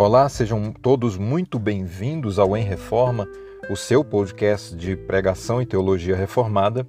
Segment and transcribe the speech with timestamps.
[0.00, 3.28] Olá, sejam todos muito bem-vindos ao Em Reforma,
[3.68, 6.86] o seu podcast de pregação e teologia reformada.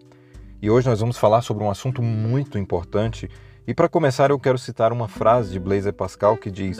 [0.61, 3.29] E hoje nós vamos falar sobre um assunto muito importante.
[3.67, 6.77] E para começar, eu quero citar uma frase de Blaise Pascal que diz: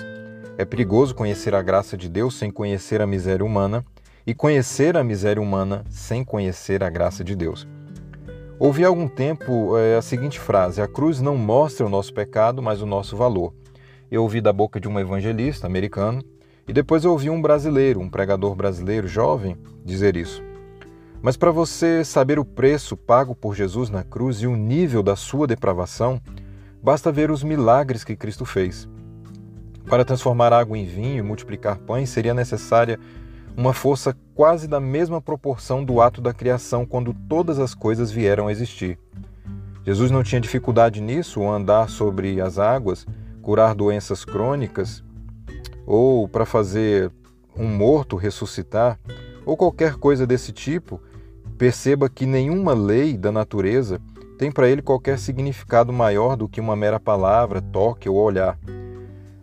[0.58, 3.84] É perigoso conhecer a graça de Deus sem conhecer a miséria humana,
[4.26, 7.68] e conhecer a miséria humana sem conhecer a graça de Deus.
[8.58, 12.62] Ouvi há algum tempo é, a seguinte frase: A cruz não mostra o nosso pecado,
[12.62, 13.54] mas o nosso valor
[14.12, 16.22] eu ouvi da boca de um evangelista americano
[16.68, 20.44] e depois eu ouvi um brasileiro, um pregador brasileiro jovem, dizer isso.
[21.22, 25.16] Mas para você saber o preço pago por Jesus na cruz e o nível da
[25.16, 26.20] sua depravação,
[26.84, 28.90] basta ver os milagres que Cristo fez.
[29.86, 33.00] Para transformar água em vinho e multiplicar pães, seria necessária
[33.56, 38.48] uma força quase da mesma proporção do ato da criação quando todas as coisas vieram
[38.48, 38.98] a existir.
[39.86, 43.06] Jesus não tinha dificuldade nisso, ou andar sobre as águas,
[43.42, 45.04] curar doenças crônicas,
[45.86, 47.12] ou para fazer
[47.58, 49.00] um morto ressuscitar,
[49.46, 51.02] ou qualquer coisa desse tipo,
[51.58, 54.00] perceba que nenhuma lei da natureza
[54.38, 58.58] tem para ele qualquer significado maior do que uma mera palavra, toque ou olhar.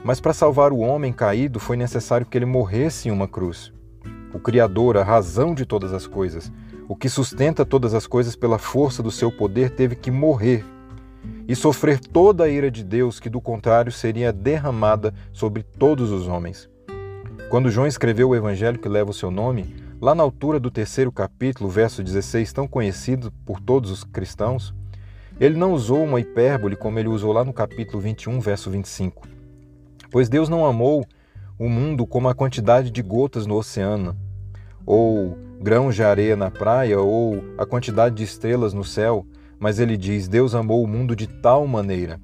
[0.02, 3.72] Mas para salvar o homem caído foi necessário que ele morresse em uma cruz.
[4.32, 6.50] O Criador, a razão de todas as coisas,
[6.88, 10.64] o que sustenta todas as coisas pela força do seu poder, teve que morrer
[11.46, 16.28] e sofrer toda a ira de Deus, que do contrário seria derramada sobre todos os
[16.28, 16.68] homens.
[17.48, 21.10] Quando João escreveu o evangelho que leva o seu nome, lá na altura do terceiro
[21.10, 24.74] capítulo, verso 16, tão conhecido por todos os cristãos,
[25.40, 29.26] ele não usou uma hipérbole como ele usou lá no capítulo 21, verso 25.
[30.10, 31.06] Pois Deus não amou
[31.58, 34.16] o mundo como a quantidade de gotas no oceano,
[34.84, 39.26] ou grãos de areia na praia, ou a quantidade de estrelas no céu,
[39.58, 42.20] mas ele diz: Deus amou o mundo de tal maneira.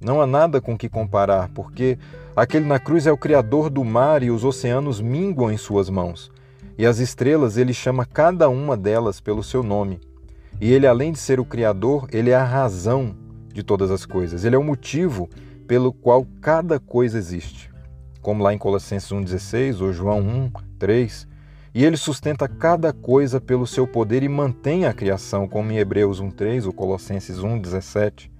[0.00, 1.98] Não há nada com que comparar, porque
[2.34, 6.30] aquele na cruz é o Criador do mar e os oceanos minguam em suas mãos.
[6.78, 9.98] E as estrelas ele chama cada uma delas pelo seu nome.
[10.60, 13.16] E ele, além de ser o Criador, ele é a razão
[13.52, 14.44] de todas as coisas.
[14.44, 15.28] Ele é o motivo
[15.66, 17.70] pelo qual cada coisa existe.
[18.20, 21.26] Como lá em Colossenses 1,16 ou João 1, 3,
[21.76, 26.22] e ele sustenta cada coisa pelo seu poder e mantém a criação, como em Hebreus
[26.22, 28.30] 1:3 ou Colossenses 1:17.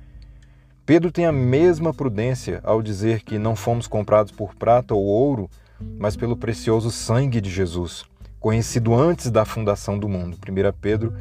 [0.87, 5.51] Pedro tem a mesma prudência ao dizer que não fomos comprados por prata ou ouro,
[5.99, 8.07] mas pelo precioso sangue de Jesus,
[8.41, 10.39] conhecido antes da fundação do mundo.
[10.39, 11.13] 1 Pedro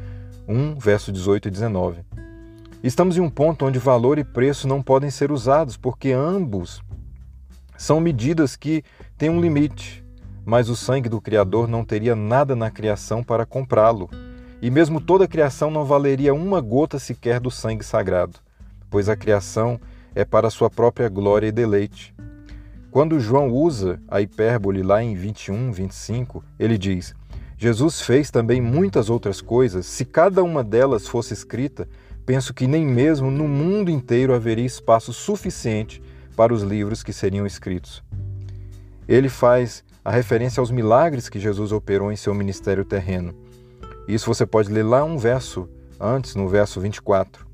[0.48, 2.00] 1, verso 18 e 19.
[2.82, 6.80] Estamos em um ponto onde valor e preço não podem ser usados, porque ambos
[7.76, 8.82] são medidas que
[9.18, 10.05] têm um limite
[10.46, 14.08] mas o sangue do Criador não teria nada na criação para comprá-lo,
[14.62, 18.38] e mesmo toda a criação não valeria uma gota sequer do sangue sagrado,
[18.88, 19.80] pois a criação
[20.14, 22.14] é para sua própria glória e deleite.
[22.92, 27.12] Quando João usa a hipérbole lá em 21, 25, ele diz:
[27.58, 31.88] Jesus fez também muitas outras coisas, se cada uma delas fosse escrita,
[32.24, 36.00] penso que nem mesmo no mundo inteiro haveria espaço suficiente
[36.36, 38.02] para os livros que seriam escritos.
[39.08, 43.34] Ele faz a referência aos milagres que Jesus operou em seu ministério terreno.
[44.06, 45.68] Isso você pode ler lá um verso
[45.98, 47.44] antes, no verso 24.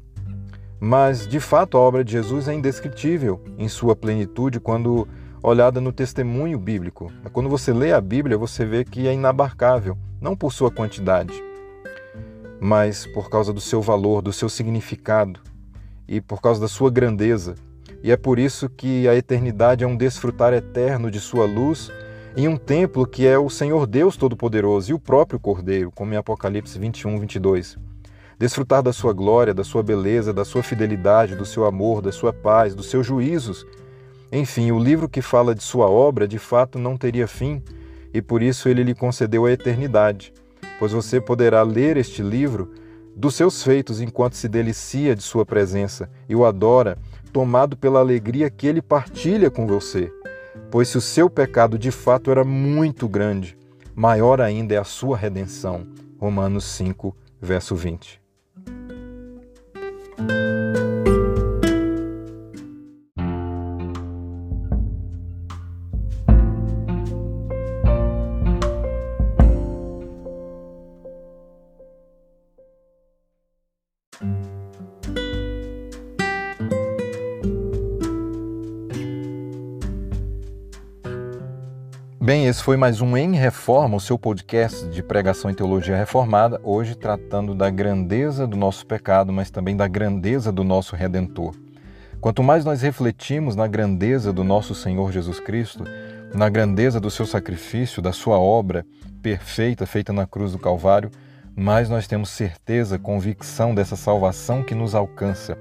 [0.78, 5.08] Mas, de fato, a obra de Jesus é indescritível em sua plenitude quando
[5.42, 7.10] olhada no testemunho bíblico.
[7.32, 11.32] Quando você lê a Bíblia, você vê que é inabarcável, não por sua quantidade,
[12.60, 15.40] mas por causa do seu valor, do seu significado
[16.06, 17.54] e por causa da sua grandeza.
[18.02, 21.90] E é por isso que a eternidade é um desfrutar eterno de sua luz
[22.36, 26.16] em um templo que é o Senhor Deus Todo-Poderoso e o próprio Cordeiro, como em
[26.16, 27.76] Apocalipse 21, 22.
[28.38, 32.32] Desfrutar da sua glória, da sua beleza, da sua fidelidade, do seu amor, da sua
[32.32, 33.66] paz, dos seus juízos.
[34.32, 37.62] Enfim, o livro que fala de sua obra de fato não teria fim
[38.14, 40.32] e por isso ele lhe concedeu a eternidade,
[40.78, 42.72] pois você poderá ler este livro
[43.14, 46.96] dos seus feitos enquanto se delicia de sua presença e o adora,
[47.30, 50.10] tomado pela alegria que ele partilha com você.
[50.72, 53.58] Pois se o seu pecado de fato era muito grande,
[53.94, 55.86] maior ainda é a sua redenção.
[56.18, 58.21] Romanos 5, verso 20.
[82.52, 86.94] Esse foi mais um Em Reforma, o seu podcast de pregação e teologia reformada, hoje
[86.94, 91.54] tratando da grandeza do nosso pecado, mas também da grandeza do nosso Redentor.
[92.20, 95.84] Quanto mais nós refletimos na grandeza do nosso Senhor Jesus Cristo,
[96.34, 98.84] na grandeza do seu sacrifício, da sua obra
[99.22, 101.10] perfeita feita na cruz do Calvário,
[101.56, 105.56] mais nós temos certeza, convicção dessa salvação que nos alcança.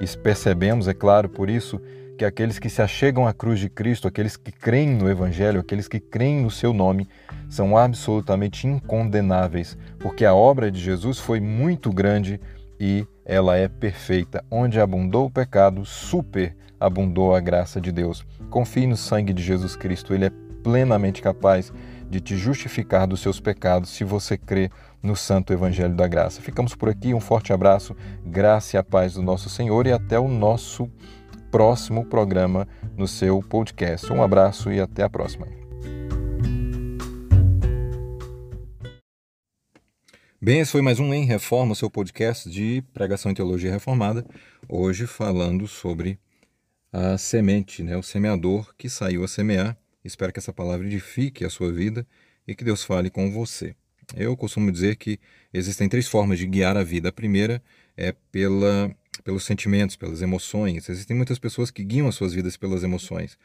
[0.00, 1.78] E percebemos, é claro, por isso,
[2.20, 5.88] que aqueles que se achegam à cruz de Cristo, aqueles que creem no Evangelho, aqueles
[5.88, 7.08] que creem no seu nome,
[7.48, 12.38] são absolutamente incondenáveis, porque a obra de Jesus foi muito grande
[12.78, 14.44] e ela é perfeita.
[14.50, 18.22] Onde abundou o pecado, super abundou a graça de Deus.
[18.50, 20.32] Confie no sangue de Jesus Cristo, ele é
[20.62, 21.72] plenamente capaz
[22.10, 24.70] de te justificar dos seus pecados se você crê
[25.02, 26.42] no Santo Evangelho da Graça.
[26.42, 27.96] Ficamos por aqui, um forte abraço,
[28.26, 30.90] graça e a paz do nosso Senhor e até o nosso
[31.50, 32.66] próximo programa
[32.96, 34.12] no seu podcast.
[34.12, 35.48] Um abraço e até a próxima.
[40.40, 44.24] Bem, esse foi mais um Em Reforma, seu podcast de pregação e teologia reformada.
[44.68, 46.18] Hoje falando sobre
[46.92, 47.96] a semente, né?
[47.96, 49.76] o semeador que saiu a semear.
[50.04, 52.06] Espero que essa palavra edifique a sua vida
[52.46, 53.74] e que Deus fale com você.
[54.16, 55.18] Eu costumo dizer que
[55.52, 57.10] existem três formas de guiar a vida.
[57.10, 57.62] A primeira
[57.96, 58.90] é pela
[59.22, 60.88] pelos sentimentos, pelas emoções.
[60.88, 63.36] Existem muitas pessoas que guiam as suas vidas pelas emoções.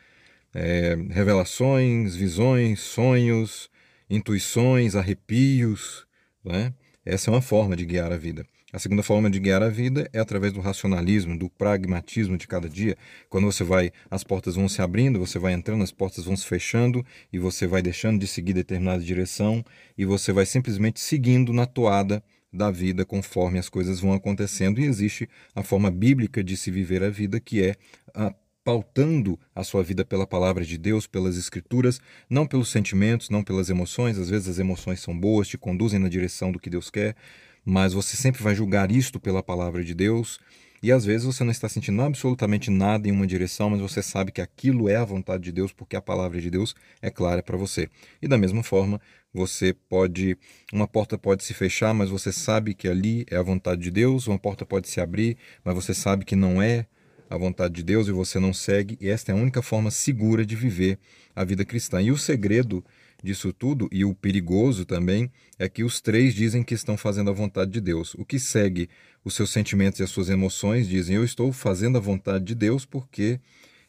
[0.54, 3.70] É, revelações, visões, sonhos,
[4.10, 6.06] intuições, arrepios.
[6.44, 6.74] Né?
[7.06, 8.46] Essa é uma forma de guiar a vida.
[8.76, 12.68] A segunda forma de guiar a vida é através do racionalismo, do pragmatismo de cada
[12.68, 12.98] dia.
[13.30, 16.46] Quando você vai, as portas vão se abrindo, você vai entrando, as portas vão se
[16.46, 17.02] fechando
[17.32, 19.64] e você vai deixando de seguir determinada direção
[19.98, 22.22] e você vai simplesmente seguindo na toada
[22.56, 24.80] da vida conforme as coisas vão acontecendo.
[24.80, 27.76] E existe a forma bíblica de se viver a vida, que é
[28.14, 28.34] a
[28.66, 33.70] pautando a sua vida pela palavra de Deus, pelas escrituras, não pelos sentimentos, não pelas
[33.70, 34.18] emoções.
[34.18, 37.16] Às vezes as emoções são boas, te conduzem na direção do que Deus quer,
[37.64, 40.40] mas você sempre vai julgar isto pela palavra de Deus.
[40.84, 44.32] E às vezes você não está sentindo absolutamente nada em uma direção, mas você sabe
[44.32, 47.58] que aquilo é a vontade de Deus, porque a palavra de Deus é clara para
[47.58, 47.90] você.
[48.22, 49.00] E da mesma forma,
[49.34, 50.38] você pode,
[50.72, 54.28] uma porta pode se fechar, mas você sabe que ali é a vontade de Deus,
[54.28, 56.86] uma porta pode se abrir, mas você sabe que não é
[57.30, 60.46] a vontade de Deus e você não segue, e esta é a única forma segura
[60.46, 61.00] de viver
[61.36, 62.02] a vida cristã.
[62.02, 62.84] E o segredo
[63.24, 67.34] disso tudo, e o perigoso também, é que os três dizem que estão fazendo a
[67.34, 68.14] vontade de Deus.
[68.16, 68.90] O que segue
[69.24, 72.86] os seus sentimentos e as suas emoções dizem: Eu estou fazendo a vontade de Deus
[72.86, 73.40] porque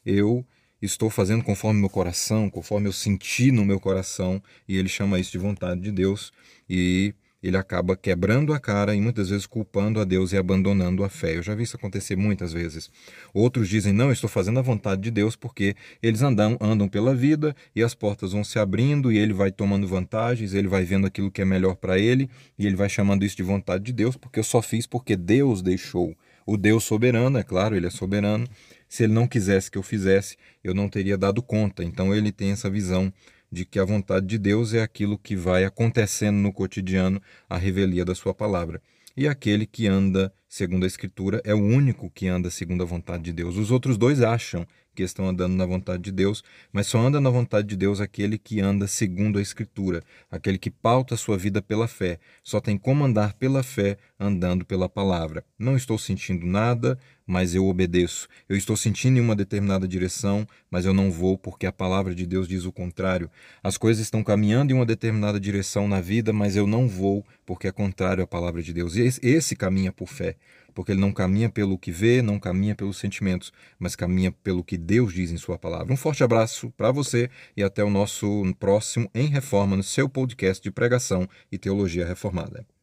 [0.05, 0.47] eu
[0.81, 5.33] estou fazendo conforme meu coração, conforme eu senti no meu coração, e ele chama isso
[5.33, 6.33] de vontade de Deus,
[6.69, 7.15] e
[7.49, 11.37] ele acaba quebrando a cara e muitas vezes culpando a Deus e abandonando a fé.
[11.37, 12.91] Eu já vi isso acontecer muitas vezes.
[13.33, 17.55] Outros dizem: Não, estou fazendo a vontade de Deus porque eles andam, andam pela vida
[17.75, 21.31] e as portas vão se abrindo e ele vai tomando vantagens, ele vai vendo aquilo
[21.31, 22.29] que é melhor para ele
[22.59, 25.63] e ele vai chamando isso de vontade de Deus porque eu só fiz porque Deus
[25.63, 26.17] deixou.
[26.45, 28.47] O Deus soberano, é claro, ele é soberano,
[28.89, 31.83] se ele não quisesse que eu fizesse, eu não teria dado conta.
[31.83, 33.13] Então ele tem essa visão
[33.51, 38.05] de que a vontade de Deus é aquilo que vai acontecendo no cotidiano, a revelia
[38.05, 38.81] da sua palavra.
[39.17, 43.25] E aquele que anda segundo a Escritura é o único que anda segundo a vontade
[43.25, 43.57] de Deus.
[43.57, 47.31] Os outros dois acham que estão andando na vontade de Deus, mas só anda na
[47.31, 51.63] vontade de Deus aquele que anda segundo a Escritura, aquele que pauta a sua vida
[51.63, 52.19] pela fé.
[52.43, 55.45] Só tem como andar pela fé andando pela palavra.
[55.59, 58.29] Não estou sentindo nada, mas eu obedeço.
[58.49, 62.25] Eu estou sentindo em uma determinada direção, mas eu não vou porque a palavra de
[62.25, 63.31] Deus diz o contrário.
[63.63, 67.67] As coisas estão caminhando em uma determinada direção na vida, mas eu não vou porque
[67.67, 68.97] é contrário à palavra de Deus.
[68.97, 70.37] E esse caminha por fé
[70.77, 74.77] porque ele não caminha pelo que vê, não caminha pelos sentimentos, mas caminha pelo que
[74.77, 75.91] Deus diz em Sua palavra.
[75.91, 80.63] Um forte abraço para você e até o nosso próximo Em Reforma, no seu podcast
[80.63, 82.76] de pregação e teologia reformada.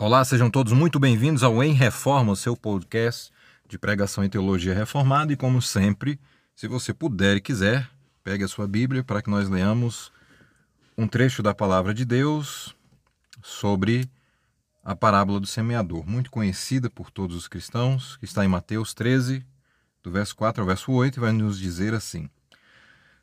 [0.00, 3.30] Olá, sejam todos muito bem-vindos ao Em Reforma, o seu podcast
[3.68, 5.30] de pregação e teologia reformada.
[5.30, 6.18] E como sempre,
[6.56, 7.86] se você puder e quiser,
[8.24, 10.10] pegue a sua Bíblia para que nós leamos
[10.96, 12.74] um trecho da palavra de Deus
[13.42, 14.08] sobre
[14.82, 19.44] a parábola do semeador, muito conhecida por todos os cristãos, que está em Mateus 13,
[20.02, 22.30] do verso 4 ao verso 8, e vai nos dizer assim: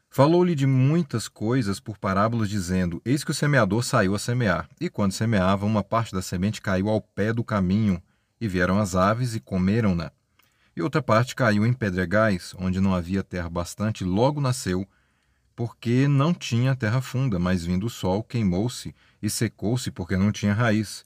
[0.09, 4.89] Falou-lhe de muitas coisas por parábolas, dizendo: Eis que o semeador saiu a semear, e
[4.89, 8.01] quando semeava, uma parte da semente caiu ao pé do caminho,
[8.39, 10.11] e vieram as aves e comeram-na.
[10.75, 14.87] E outra parte caiu em pedregais, onde não havia terra bastante, e logo nasceu,
[15.55, 20.53] porque não tinha terra funda, mas vindo o sol, queimou-se e secou-se, porque não tinha
[20.53, 21.05] raiz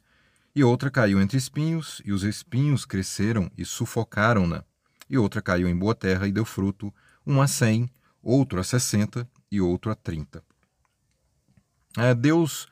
[0.53, 4.65] e outra caiu entre espinhos, e os espinhos cresceram e sufocaram-na.
[5.09, 6.93] E outra caiu em boa terra e deu fruto,
[7.25, 7.89] um a cem,
[8.21, 10.43] outro a sessenta e outro a trinta.
[11.97, 12.67] É, Deus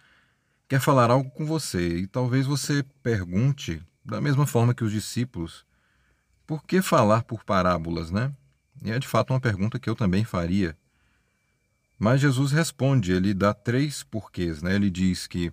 [0.67, 5.65] quer falar algo com você, e talvez você pergunte, da mesma forma que os discípulos,
[6.45, 8.31] por que falar por parábolas, né?
[8.83, 10.77] E é de fato uma pergunta que eu também faria.
[11.97, 14.61] Mas Jesus responde, ele dá três porquês.
[14.61, 14.73] Né?
[14.75, 15.51] Ele diz que,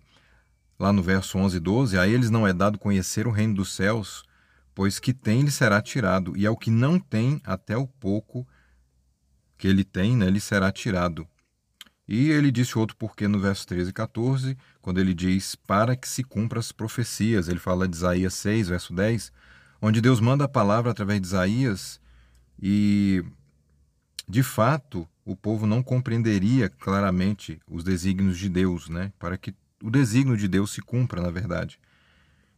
[0.78, 3.74] lá no verso 11 e 12, a eles não é dado conhecer o reino dos
[3.74, 4.24] céus,
[4.74, 8.46] pois que tem lhe será tirado, e ao que não tem, até o pouco
[9.56, 11.26] que ele tem, né, lhe será tirado.
[12.08, 16.08] E ele disse outro porquê no verso 13 e 14, quando ele diz para que
[16.08, 17.48] se cumpra as profecias.
[17.48, 19.32] Ele fala de Isaías 6, verso 10,
[19.82, 22.00] onde Deus manda a palavra através de Isaías
[22.62, 23.24] e,
[24.28, 29.12] de fato, o povo não compreenderia claramente os desígnios de Deus, né?
[29.18, 31.78] para que o desígnio de Deus se cumpra, na verdade.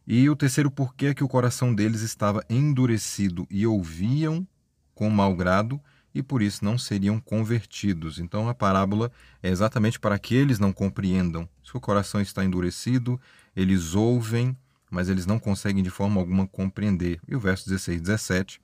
[0.05, 4.47] E o terceiro porquê é que o coração deles estava endurecido e ouviam
[4.93, 5.81] com mau grado
[6.13, 8.19] e por isso não seriam convertidos.
[8.19, 9.11] Então a parábola
[9.41, 11.47] é exatamente para que eles não compreendam.
[11.63, 13.19] Se o coração está endurecido,
[13.55, 14.55] eles ouvem,
[14.89, 17.19] mas eles não conseguem de forma alguma compreender.
[17.27, 18.61] E o verso 16 e 17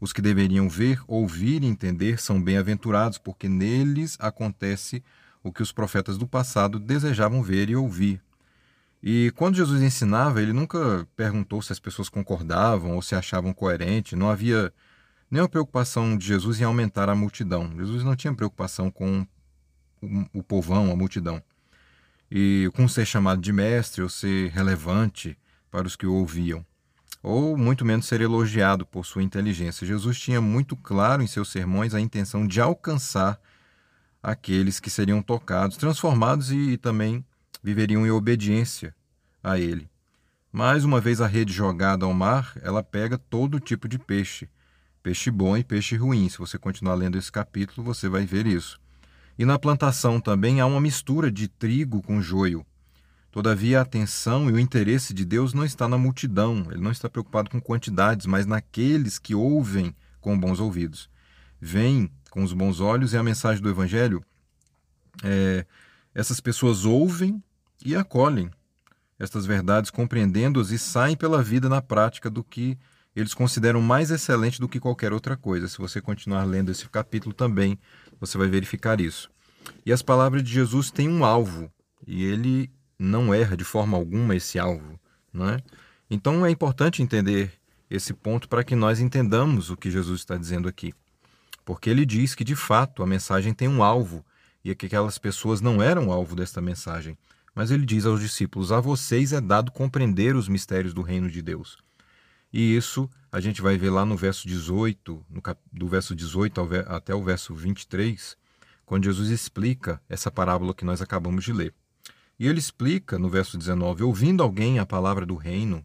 [0.00, 5.02] os que deveriam ver, ouvir e entender são bem-aventurados, porque neles acontece
[5.42, 8.20] o que os profetas do passado desejavam ver e ouvir.
[9.02, 14.16] E quando Jesus ensinava, ele nunca perguntou se as pessoas concordavam ou se achavam coerente,
[14.16, 14.72] não havia
[15.30, 17.70] nenhuma preocupação de Jesus em aumentar a multidão.
[17.76, 19.26] Jesus não tinha preocupação com
[20.32, 21.42] o povão, a multidão,
[22.30, 25.36] e com ser chamado de mestre ou ser relevante
[25.70, 26.64] para os que o ouviam
[27.26, 29.84] ou muito menos ser elogiado por sua inteligência.
[29.84, 33.40] Jesus tinha muito claro em seus sermões a intenção de alcançar
[34.22, 37.24] aqueles que seriam tocados, transformados e, e também
[37.60, 38.94] viveriam em obediência
[39.42, 39.90] a ele.
[40.52, 44.48] Mais uma vez a rede jogada ao mar, ela pega todo tipo de peixe,
[45.06, 46.28] peixe bom e peixe ruim.
[46.28, 48.76] Se você continuar lendo esse capítulo, você vai ver isso.
[49.38, 52.66] E na plantação também há uma mistura de trigo com joio.
[53.30, 57.08] Todavia, a atenção e o interesse de Deus não está na multidão, ele não está
[57.08, 61.08] preocupado com quantidades, mas naqueles que ouvem com bons ouvidos.
[61.60, 64.24] Vêm com os bons olhos e a mensagem do Evangelho,
[65.22, 65.64] é,
[66.12, 67.40] essas pessoas ouvem
[67.84, 68.50] e acolhem
[69.20, 72.76] estas verdades, compreendendo-as e saem pela vida na prática do que
[73.16, 75.66] eles consideram mais excelente do que qualquer outra coisa.
[75.66, 77.78] Se você continuar lendo esse capítulo também,
[78.20, 79.30] você vai verificar isso.
[79.86, 81.72] E as palavras de Jesus têm um alvo,
[82.06, 85.00] e ele não erra de forma alguma esse alvo.
[85.32, 85.62] Não é?
[86.10, 87.52] Então é importante entender
[87.88, 90.92] esse ponto para que nós entendamos o que Jesus está dizendo aqui.
[91.64, 94.24] Porque ele diz que, de fato, a mensagem tem um alvo
[94.62, 97.16] e que aquelas pessoas não eram alvo desta mensagem.
[97.54, 101.40] Mas ele diz aos discípulos: A vocês é dado compreender os mistérios do reino de
[101.40, 101.78] Deus.
[102.58, 105.60] E isso a gente vai ver lá no verso 18, no cap...
[105.70, 108.34] do verso 18 até o verso 23,
[108.86, 111.74] quando Jesus explica essa parábola que nós acabamos de ler.
[112.38, 115.84] E ele explica no verso 19: ouvindo alguém a palavra do reino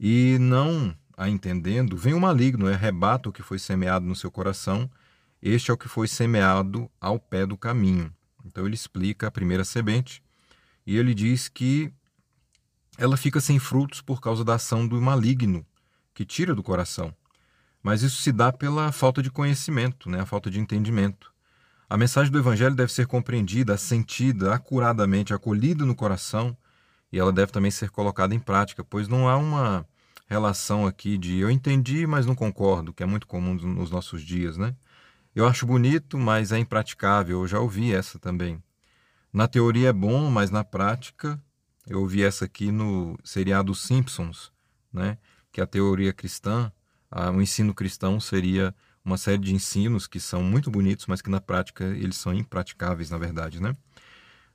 [0.00, 4.32] e não a entendendo, vem o maligno e arrebata o que foi semeado no seu
[4.32, 4.90] coração.
[5.40, 8.12] Este é o que foi semeado ao pé do caminho.
[8.44, 10.20] Então ele explica a primeira semente
[10.84, 11.92] e ele diz que
[12.98, 15.64] ela fica sem frutos por causa da ação do maligno
[16.12, 17.14] que tira do coração.
[17.80, 20.20] Mas isso se dá pela falta de conhecimento, né?
[20.20, 21.32] a falta de entendimento.
[21.88, 26.56] A mensagem do Evangelho deve ser compreendida, sentida, acuradamente, acolhida no coração
[27.12, 29.86] e ela deve também ser colocada em prática, pois não há uma
[30.26, 34.58] relação aqui de eu entendi, mas não concordo, que é muito comum nos nossos dias,
[34.58, 34.74] né?
[35.34, 37.42] Eu acho bonito, mas é impraticável.
[37.42, 38.60] Eu já ouvi essa também.
[39.32, 41.40] Na teoria é bom, mas na prática,
[41.88, 44.52] eu ouvi essa aqui no seriado Simpsons,
[44.92, 45.18] né?
[45.50, 46.70] Que a teoria cristã,
[47.34, 51.40] o ensino cristão seria uma série de ensinos que são muito bonitos, mas que na
[51.40, 53.74] prática eles são impraticáveis, na verdade, né?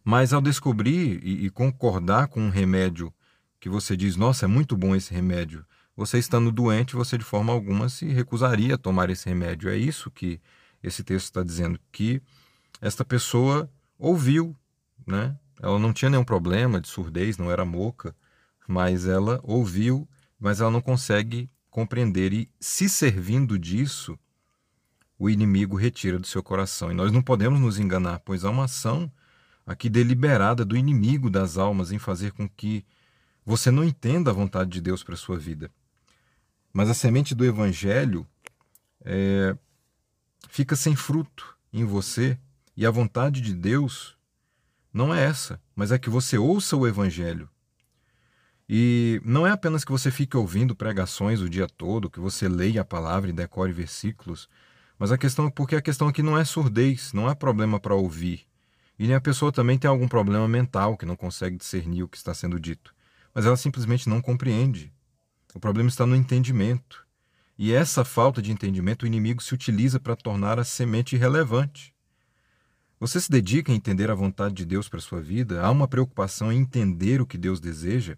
[0.04, 3.12] Mas ao descobrir e, e concordar com um remédio
[3.60, 7.54] que você diz, nossa, é muito bom esse remédio, você estando doente, você de forma
[7.54, 9.70] alguma se recusaria a tomar esse remédio.
[9.70, 10.42] É isso que
[10.84, 12.22] esse texto está dizendo, que
[12.82, 14.56] esta pessoa ouviu,
[15.08, 15.38] né?
[15.64, 18.14] Ela não tinha nenhum problema de surdez, não era moca,
[18.68, 20.06] mas ela ouviu,
[20.38, 24.20] mas ela não consegue compreender e se servindo disso,
[25.18, 26.92] o inimigo retira do seu coração.
[26.92, 29.10] E nós não podemos nos enganar, pois há uma ação
[29.66, 32.86] aqui deliberada do inimigo das almas em fazer com que
[33.46, 35.72] você não entenda a vontade de Deus para a sua vida.
[36.74, 38.28] Mas a semente do evangelho
[39.06, 39.56] é,
[40.50, 42.38] fica sem fruto em você
[42.76, 44.18] e a vontade de Deus
[44.94, 47.50] não é essa, mas é que você ouça o evangelho.
[48.70, 52.82] E não é apenas que você fique ouvindo pregações o dia todo, que você leia
[52.82, 54.48] a palavra e decore versículos,
[54.98, 58.46] mas a questão, porque a questão aqui não é surdez, não é problema para ouvir.
[58.98, 62.34] E a pessoa também tem algum problema mental que não consegue discernir o que está
[62.34, 62.94] sendo dito.
[63.34, 64.94] Mas ela simplesmente não compreende.
[65.54, 67.06] O problema está no entendimento.
[67.58, 71.93] E essa falta de entendimento o inimigo se utiliza para tornar a semente irrelevante.
[73.04, 75.62] Você se dedica a entender a vontade de Deus para sua vida?
[75.62, 78.18] Há uma preocupação em entender o que Deus deseja?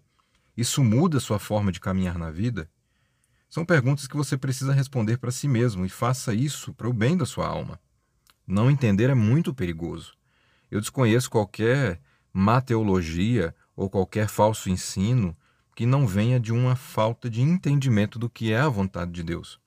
[0.56, 2.70] Isso muda sua forma de caminhar na vida?
[3.50, 7.16] São perguntas que você precisa responder para si mesmo e faça isso para o bem
[7.16, 7.80] da sua alma.
[8.46, 10.14] Não entender é muito perigoso.
[10.70, 12.00] Eu desconheço qualquer
[12.32, 15.36] má teologia ou qualquer falso ensino
[15.74, 19.58] que não venha de uma falta de entendimento do que é a vontade de Deus.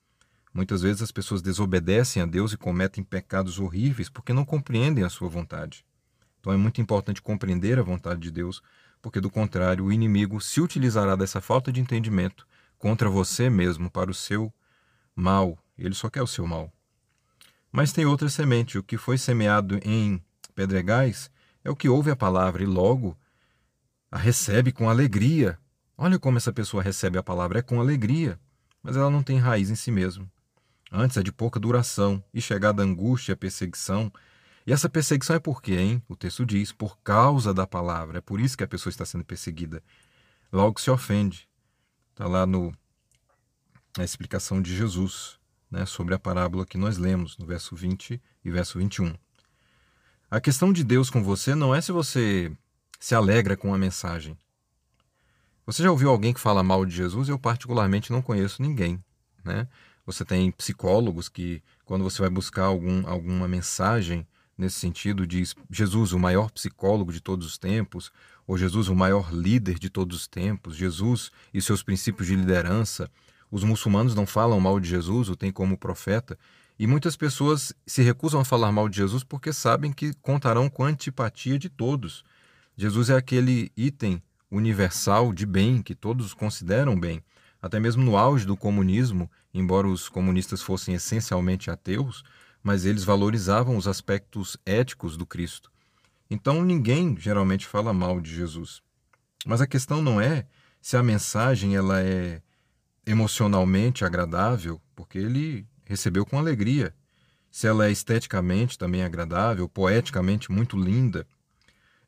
[0.53, 5.09] Muitas vezes as pessoas desobedecem a Deus e cometem pecados horríveis porque não compreendem a
[5.09, 5.85] sua vontade.
[6.39, 8.61] Então é muito importante compreender a vontade de Deus,
[9.01, 14.09] porque do contrário, o inimigo se utilizará dessa falta de entendimento contra você mesmo para
[14.09, 14.53] o seu
[15.15, 15.57] mal.
[15.77, 16.71] Ele só quer o seu mal.
[17.71, 18.77] Mas tem outra semente.
[18.77, 20.21] O que foi semeado em
[20.55, 21.29] pedregais
[21.63, 23.17] é o que ouve a palavra e logo
[24.11, 25.59] a recebe com alegria
[26.01, 28.39] Olha como essa pessoa recebe a palavra, é com alegria,
[28.81, 30.25] mas ela não tem raiz em si mesma.
[30.91, 34.11] Antes é de pouca duração e chegada a angústia a perseguição.
[34.65, 36.03] E essa perseguição é por quê, hein?
[36.07, 38.17] O texto diz, por causa da palavra.
[38.17, 39.83] É por isso que a pessoa está sendo perseguida.
[40.51, 41.47] Logo se ofende.
[42.11, 42.73] Está lá no,
[43.97, 48.51] na explicação de Jesus né, sobre a parábola que nós lemos, no verso 20 e
[48.51, 49.13] verso 21.
[50.29, 52.51] A questão de Deus com você não é se você
[52.99, 54.37] se alegra com a mensagem.
[55.65, 57.29] Você já ouviu alguém que fala mal de Jesus?
[57.29, 59.03] Eu, particularmente, não conheço ninguém.
[59.43, 59.67] Né?
[60.09, 64.25] Você tem psicólogos que, quando você vai buscar algum, alguma mensagem
[64.57, 68.11] nesse sentido, diz Jesus, o maior psicólogo de todos os tempos,
[68.47, 73.07] ou Jesus, o maior líder de todos os tempos, Jesus e seus princípios de liderança.
[73.51, 76.39] Os muçulmanos não falam mal de Jesus, o têm como profeta,
[76.79, 80.83] e muitas pessoas se recusam a falar mal de Jesus porque sabem que contarão com
[80.83, 82.23] a antipatia de todos.
[82.75, 87.21] Jesus é aquele item universal de bem que todos consideram bem.
[87.61, 92.23] Até mesmo no auge do comunismo, embora os comunistas fossem essencialmente ateus,
[92.63, 95.71] mas eles valorizavam os aspectos éticos do Cristo.
[96.29, 98.81] Então ninguém geralmente fala mal de Jesus.
[99.45, 100.45] Mas a questão não é
[100.81, 102.41] se a mensagem ela é
[103.05, 106.93] emocionalmente agradável, porque ele recebeu com alegria.
[107.49, 111.25] Se ela é esteticamente também agradável, poeticamente muito linda,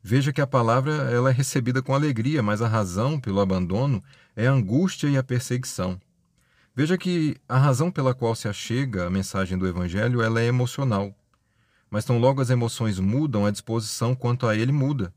[0.03, 4.03] Veja que a palavra ela é recebida com alegria, mas a razão pelo abandono
[4.35, 5.99] é a angústia e a perseguição.
[6.81, 11.15] Veja que a razão pela qual se achega a mensagem do Evangelho ela é emocional.
[11.91, 15.13] Mas tão logo as emoções mudam, a disposição quanto a ele muda.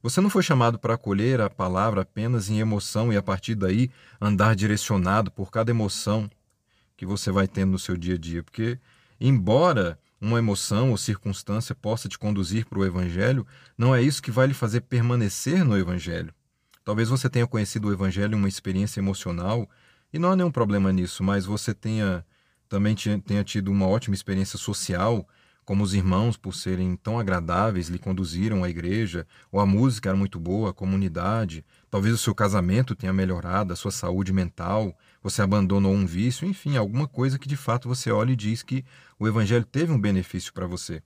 [0.00, 3.90] Você não foi chamado para acolher a palavra apenas em emoção e a partir daí
[4.20, 6.30] andar direcionado por cada emoção
[6.96, 8.78] que você vai tendo no seu dia a dia, porque
[9.20, 13.44] embora uma emoção ou circunstância possa te conduzir para o Evangelho,
[13.76, 16.32] não é isso que vai lhe fazer permanecer no Evangelho.
[16.84, 19.68] Talvez você tenha conhecido o Evangelho em uma experiência emocional,
[20.16, 22.24] e não há nenhum problema nisso, mas você tenha
[22.68, 25.26] também tenha tido uma ótima experiência social
[25.66, 30.16] como os irmãos, por serem tão agradáveis, lhe conduziram à igreja, ou a música era
[30.16, 35.42] muito boa, a comunidade, talvez o seu casamento tenha melhorado, a sua saúde mental, você
[35.42, 38.84] abandonou um vício, enfim, alguma coisa que de fato você olha e diz que
[39.18, 41.02] o evangelho teve um benefício para você.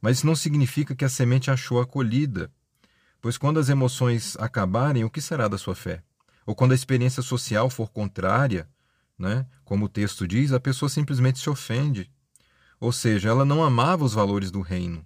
[0.00, 2.50] Mas isso não significa que a semente achou acolhida,
[3.20, 6.02] pois quando as emoções acabarem, o que será da sua fé?
[6.46, 8.68] Ou quando a experiência social for contrária,
[9.18, 9.44] né?
[9.64, 12.10] como o texto diz, a pessoa simplesmente se ofende
[12.80, 15.04] ou seja, ela não amava os valores do reino.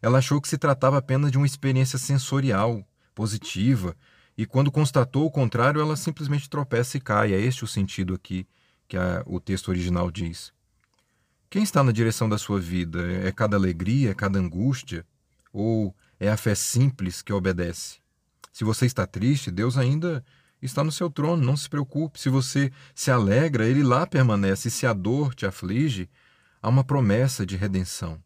[0.00, 3.96] Ela achou que se tratava apenas de uma experiência sensorial, positiva,
[4.36, 7.32] e quando constatou o contrário, ela simplesmente tropeça e cai.
[7.34, 8.46] É este o sentido aqui
[8.88, 10.52] que a, o texto original diz.
[11.50, 13.12] Quem está na direção da sua vida?
[13.22, 15.04] É cada alegria, é cada angústia?
[15.52, 17.98] Ou é a fé simples que obedece?
[18.50, 20.24] Se você está triste, Deus ainda
[20.66, 22.20] está no seu trono, não se preocupe.
[22.20, 24.68] Se você se alegra, ele lá permanece.
[24.68, 26.08] E se a dor te aflige,
[26.60, 28.22] há uma promessa de redenção.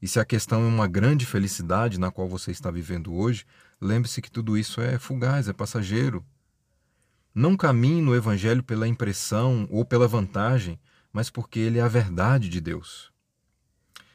[0.00, 3.46] E se a questão é uma grande felicidade na qual você está vivendo hoje,
[3.80, 6.24] lembre-se que tudo isso é fugaz, é passageiro.
[7.34, 10.78] Não caminhe no Evangelho pela impressão ou pela vantagem,
[11.12, 13.10] mas porque ele é a verdade de Deus.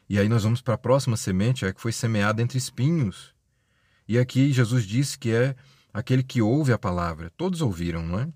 [0.10, 3.34] E aí nós vamos para a próxima semente, é que foi semeada entre espinhos.
[4.08, 5.56] E aqui Jesus disse que é
[5.94, 7.32] aquele que ouve a palavra.
[7.36, 8.28] Todos ouviram, não é?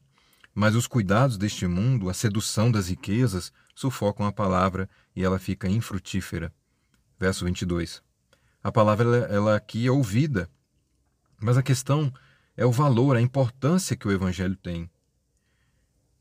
[0.53, 5.67] Mas os cuidados deste mundo, a sedução das riquezas, sufocam a palavra e ela fica
[5.67, 6.53] infrutífera.
[7.19, 8.01] Verso 22.
[8.63, 10.49] A palavra ela, aqui é ouvida,
[11.39, 12.11] mas a questão
[12.57, 14.89] é o valor, a importância que o evangelho tem.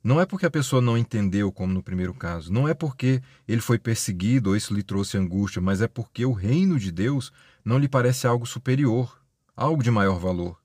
[0.02, 3.62] Não é porque a pessoa não entendeu, como no primeiro caso, não é porque ele
[3.62, 7.32] foi perseguido ou isso lhe trouxe angústia, mas é porque o reino de Deus
[7.64, 9.18] não lhe parece algo superior,
[9.56, 10.63] algo de maior valor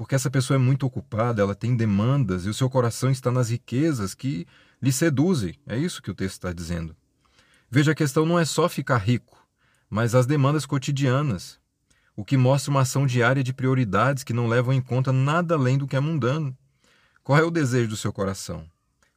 [0.00, 3.50] porque essa pessoa é muito ocupada, ela tem demandas e o seu coração está nas
[3.50, 4.46] riquezas que
[4.80, 5.54] lhe seduzem.
[5.66, 6.96] É isso que o texto está dizendo.
[7.70, 9.46] Veja, a questão não é só ficar rico,
[9.90, 11.60] mas as demandas cotidianas,
[12.16, 15.76] o que mostra uma ação diária de prioridades que não levam em conta nada além
[15.76, 16.56] do que é mundano.
[17.22, 18.64] Qual é o desejo do seu coração?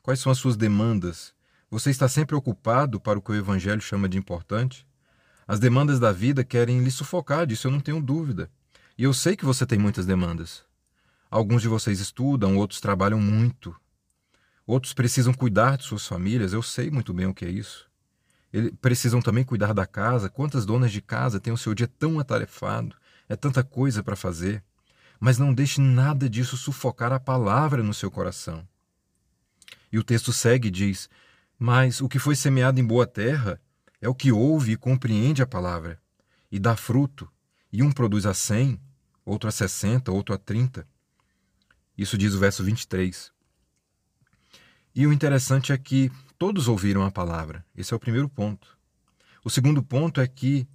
[0.02, 1.34] Quais são as suas demandas?
[1.72, 4.86] Você está sempre ocupado para o que o Evangelho chama de importante?
[5.48, 8.52] As demandas da vida querem lhe sufocar, disso eu não tenho dúvida.
[8.98, 10.73] E eu sei que você tem muitas demandas.
[11.34, 13.76] Alguns de vocês estudam, outros trabalham muito.
[14.68, 17.90] Outros precisam cuidar de suas famílias, eu sei muito bem o que é isso.
[18.54, 20.30] Eles precisam também cuidar da casa.
[20.30, 22.96] Quantas donas de casa têm o seu dia tão atarefado?
[23.28, 24.64] É tanta coisa para fazer.
[25.20, 28.64] Mas não deixe nada disso sufocar a palavra no seu coração.
[29.92, 31.10] E o texto segue e diz:
[31.58, 33.60] Mas o que foi semeado em boa terra
[34.00, 36.00] é o que ouve e compreende a palavra,
[36.52, 37.28] e dá fruto,
[37.72, 38.80] e um produz a cem,
[39.26, 40.88] outro a sessenta, outro a trinta.
[41.98, 43.32] Isso diz o verso 23.
[44.96, 47.66] E o interessante é que todos ouviram a palavra.
[47.76, 48.78] Esse é o primeiro ponto.
[49.44, 50.68] O segundo ponto é que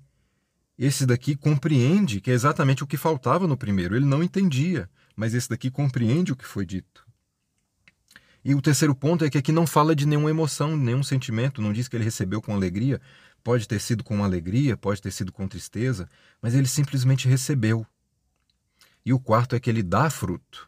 [0.79, 3.97] esse daqui compreende que é exatamente o que faltava no primeiro.
[3.97, 7.07] Ele não entendia, mas esse daqui compreende o que foi dito.
[8.45, 11.73] E o terceiro ponto é que aqui não fala de nenhuma emoção, nenhum sentimento, não
[11.73, 13.01] diz que ele recebeu com alegria.
[13.43, 16.09] Pode ter sido com alegria, pode ter sido com tristeza,
[16.41, 17.87] mas ele simplesmente recebeu.
[19.05, 20.68] E o quarto é que ele dá fruto.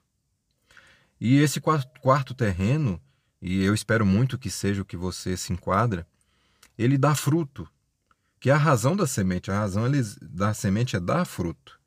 [1.20, 3.00] E esse quarto terreno,
[3.42, 6.06] e eu espero muito que seja o que você se enquadra,
[6.78, 7.68] ele dá fruto,
[8.40, 9.50] que é a razão da semente.
[9.50, 9.84] A razão
[10.22, 11.78] da semente é dar fruto.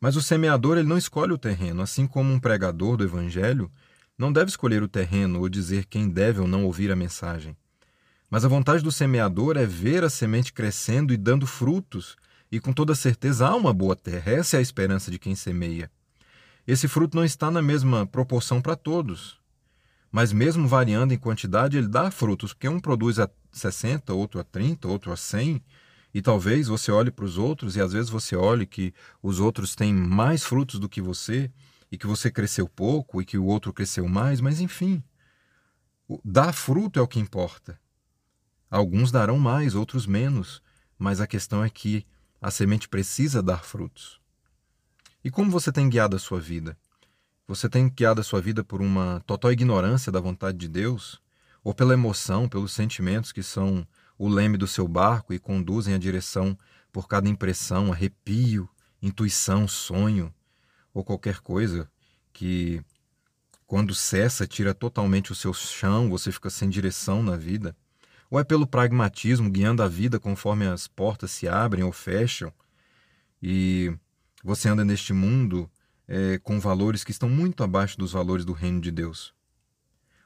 [0.00, 3.70] Mas o semeador ele não escolhe o terreno, assim como um pregador do evangelho
[4.16, 7.56] não deve escolher o terreno ou dizer quem deve ou não ouvir a mensagem.
[8.28, 12.16] Mas a vontade do semeador é ver a semente crescendo e dando frutos,
[12.52, 14.30] e com toda certeza há uma boa terra.
[14.30, 15.90] Essa é a esperança de quem semeia.
[16.70, 19.40] Esse fruto não está na mesma proporção para todos,
[20.08, 24.44] mas mesmo variando em quantidade, ele dá frutos, porque um produz a 60, outro a
[24.44, 25.60] 30, outro a 100,
[26.14, 29.74] e talvez você olhe para os outros e às vezes você olhe que os outros
[29.74, 31.50] têm mais frutos do que você,
[31.90, 35.02] e que você cresceu pouco e que o outro cresceu mais, mas enfim,
[36.24, 37.80] dar fruto é o que importa.
[38.70, 40.62] Alguns darão mais, outros menos,
[40.96, 42.06] mas a questão é que
[42.40, 44.19] a semente precisa dar frutos.
[45.24, 46.76] E como você tem guiado a sua vida?
[47.46, 51.20] Você tem guiado a sua vida por uma total ignorância da vontade de Deus?
[51.62, 53.86] Ou pela emoção, pelos sentimentos que são
[54.18, 56.56] o leme do seu barco e conduzem a direção
[56.92, 58.68] por cada impressão, arrepio,
[59.02, 60.32] intuição, sonho?
[60.92, 61.90] ou qualquer coisa
[62.32, 62.82] que
[63.66, 67.76] quando cessa tira totalmente o seu chão, você fica sem direção na vida,
[68.28, 72.52] ou é pelo pragmatismo guiando a vida conforme as portas se abrem ou fecham
[73.42, 73.92] e
[74.42, 75.70] você anda neste mundo
[76.06, 79.34] é, com valores que estão muito abaixo dos valores do reino de Deus.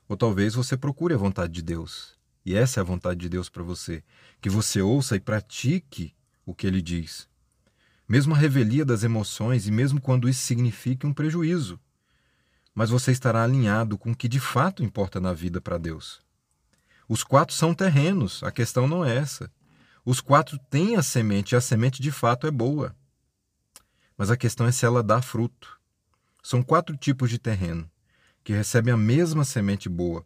[0.09, 3.48] Ou talvez você procure a vontade de Deus, e essa é a vontade de Deus
[3.48, 4.03] para você,
[4.40, 7.29] que você ouça e pratique o que ele diz
[8.09, 11.81] mesmo a revelia das emoções e mesmo quando isso signifique um prejuízo.
[12.74, 16.22] Mas você estará alinhado com o que de fato importa na vida para Deus.
[17.09, 19.50] Os quatro são terrenos, a questão não é essa.
[20.05, 22.94] Os quatro têm a semente e a semente de fato é boa.
[24.16, 25.81] Mas a questão é se ela dá fruto.
[26.42, 27.90] São quatro tipos de terreno
[28.42, 30.24] que recebem a mesma semente boa.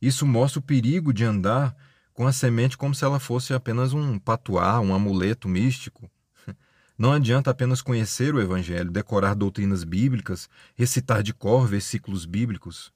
[0.00, 1.76] Isso mostra o perigo de andar
[2.12, 6.08] com a semente como se ela fosse apenas um patuá, um amuleto místico
[6.98, 12.92] não adianta apenas conhecer o Evangelho, decorar doutrinas bíblicas, recitar de cor versículos bíblicos,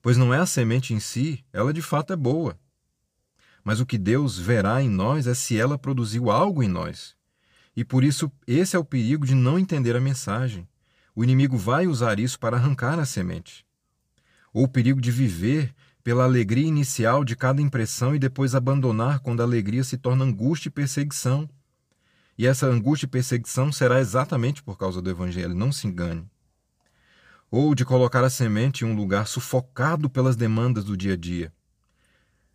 [0.00, 2.58] pois não é a semente em si, ela de fato é boa.
[3.62, 7.16] Mas o que Deus verá em nós é se ela produziu algo em nós.
[7.76, 10.68] E por isso, esse é o perigo de não entender a mensagem.
[11.14, 13.64] O inimigo vai usar isso para arrancar a semente.
[14.52, 19.40] Ou o perigo de viver pela alegria inicial de cada impressão e depois abandonar quando
[19.40, 21.48] a alegria se torna angústia e perseguição.
[22.36, 26.28] E essa angústia e perseguição será exatamente por causa do Evangelho, não se engane.
[27.50, 31.52] Ou de colocar a semente em um lugar sufocado pelas demandas do dia a dia.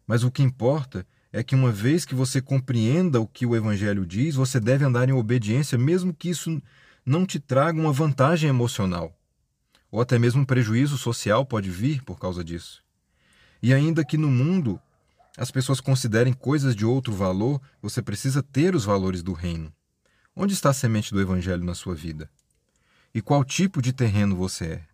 [0.05, 1.05] Mas o que importa é
[1.44, 5.13] que uma vez que você compreenda o que o Evangelho diz, você deve andar em
[5.13, 6.62] obediência, mesmo que isso
[7.06, 9.15] não te traga uma vantagem emocional.
[9.92, 12.84] Ou até mesmo um prejuízo social pode vir por causa disso.
[13.62, 14.80] E ainda que no mundo
[15.38, 19.72] as pessoas considerem coisas de outro valor, você precisa ter os valores do reino.
[20.36, 22.30] Onde está a semente do evangelho na sua vida?
[23.13, 24.88] E qual tipo de terreno você é?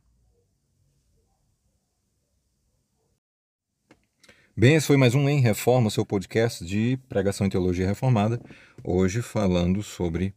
[4.58, 8.39] Bem, esse foi mais um Em Reforma, seu podcast de pregação e teologia reformada.
[8.82, 10.34] Hoje falando sobre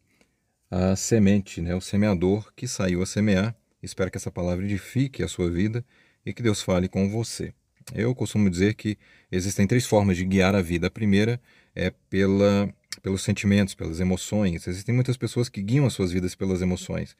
[0.68, 1.72] a semente, né?
[1.76, 3.54] o semeador que saiu a semear.
[3.80, 5.84] Espero que essa palavra edifique a sua vida
[6.26, 7.54] e que Deus fale com você.
[7.94, 8.98] Eu costumo dizer que
[9.30, 10.88] existem três formas de guiar a vida.
[10.88, 11.40] A primeira
[11.72, 12.68] é pela
[13.00, 14.66] pelos sentimentos, pelas emoções.
[14.66, 17.16] Existem muitas pessoas que guiam as suas vidas pelas emoções.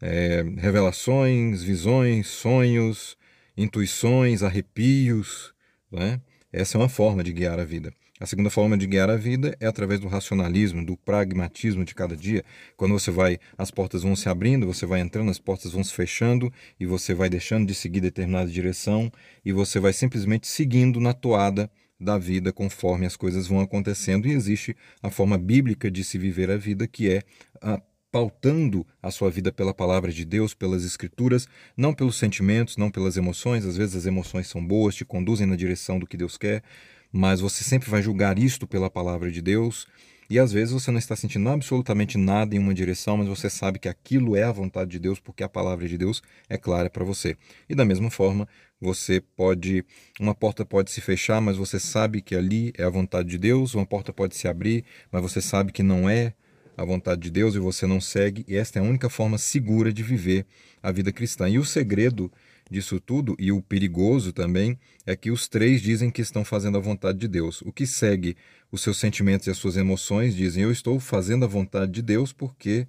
[0.00, 3.16] É, revelações, visões, sonhos,
[3.56, 5.54] intuições, arrepios.
[5.88, 6.20] Né?
[6.52, 7.94] Essa é uma forma de guiar a vida.
[8.20, 12.14] A segunda forma de guiar a vida é através do racionalismo, do pragmatismo de cada
[12.14, 12.44] dia.
[12.76, 15.92] Quando você vai, as portas vão se abrindo, você vai entrando, as portas vão se
[15.92, 19.10] fechando e você vai deixando de seguir determinada direção
[19.44, 24.28] e você vai simplesmente seguindo na toada da vida conforme as coisas vão acontecendo.
[24.28, 27.22] E existe a forma bíblica de se viver a vida, que é
[27.60, 27.80] a
[28.12, 33.16] pautando a sua vida pela palavra de Deus, pelas escrituras, não pelos sentimentos, não pelas
[33.16, 33.64] emoções.
[33.64, 36.62] Às vezes as emoções são boas, te conduzem na direção do que Deus quer,
[37.10, 39.86] mas você sempre vai julgar isto pela palavra de Deus.
[40.28, 43.78] E às vezes você não está sentindo absolutamente nada em uma direção, mas você sabe
[43.78, 47.04] que aquilo é a vontade de Deus, porque a palavra de Deus é clara para
[47.04, 47.36] você.
[47.68, 48.46] E da mesma forma,
[48.80, 49.84] você pode,
[50.20, 53.74] uma porta pode se fechar, mas você sabe que ali é a vontade de Deus,
[53.74, 56.34] uma porta pode se abrir, mas você sabe que não é
[56.76, 59.92] a vontade de Deus e você não segue, e esta é a única forma segura
[59.92, 60.46] de viver
[60.82, 61.48] a vida cristã.
[61.48, 62.30] E o segredo
[62.70, 66.80] disso tudo, e o perigoso também, é que os três dizem que estão fazendo a
[66.80, 67.60] vontade de Deus.
[67.62, 68.36] O que segue
[68.70, 72.32] os seus sentimentos e as suas emoções dizem: Eu estou fazendo a vontade de Deus
[72.32, 72.86] porque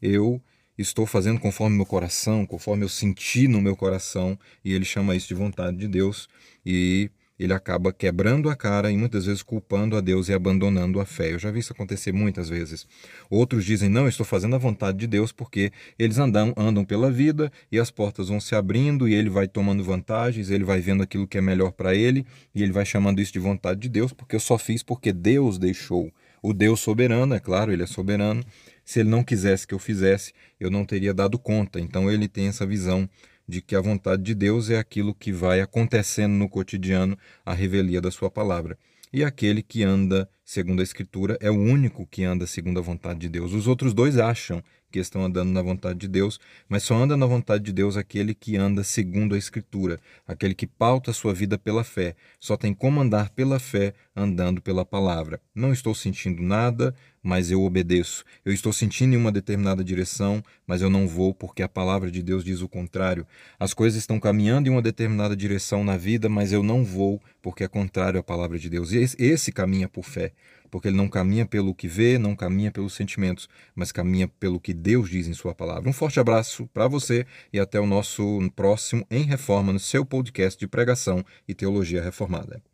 [0.00, 0.40] eu
[0.76, 5.28] estou fazendo conforme meu coração, conforme eu senti no meu coração, e ele chama isso
[5.28, 6.28] de vontade de Deus.
[6.64, 7.10] E
[7.44, 11.32] ele acaba quebrando a cara e muitas vezes culpando a Deus e abandonando a fé.
[11.32, 12.86] Eu já vi isso acontecer muitas vezes.
[13.28, 17.50] Outros dizem: Não, estou fazendo a vontade de Deus porque eles andam, andam pela vida
[17.70, 21.26] e as portas vão se abrindo e ele vai tomando vantagens, ele vai vendo aquilo
[21.26, 24.36] que é melhor para ele e ele vai chamando isso de vontade de Deus porque
[24.36, 26.12] eu só fiz porque Deus deixou.
[26.42, 28.44] O Deus soberano, é claro, ele é soberano.
[28.84, 31.78] Se ele não quisesse que eu fizesse, eu não teria dado conta.
[31.78, 33.08] Então ele tem essa visão
[33.48, 38.00] de que a vontade de Deus é aquilo que vai acontecendo no cotidiano, a revelia
[38.00, 38.78] da sua palavra.
[39.12, 43.20] E aquele que anda segundo a Escritura é o único que anda segundo a vontade
[43.20, 43.52] de Deus.
[43.52, 47.26] Os outros dois acham que estão andando na vontade de Deus, mas só anda na
[47.26, 51.58] vontade de Deus aquele que anda segundo a Escritura, aquele que pauta a sua vida
[51.58, 52.14] pela fé.
[52.38, 55.40] Só tem como andar pela fé andando pela palavra.
[55.54, 58.24] Não estou sentindo nada, mas eu obedeço.
[58.44, 62.22] Eu estou sentindo em uma determinada direção, mas eu não vou porque a palavra de
[62.22, 63.26] Deus diz o contrário.
[63.58, 67.64] As coisas estão caminhando em uma determinada direção na vida, mas eu não vou porque
[67.64, 68.92] é contrário à palavra de Deus.
[68.92, 70.32] Esse caminha por fé
[70.72, 74.72] porque ele não caminha pelo que vê, não caminha pelos sentimentos, mas caminha pelo que
[74.72, 75.88] Deus diz em Sua palavra.
[75.88, 80.58] Um forte abraço para você e até o nosso próximo Em Reforma, no seu podcast
[80.58, 82.71] de pregação e teologia reformada.